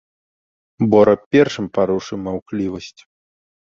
[0.95, 3.01] Бора першым парушыў маўклівасць.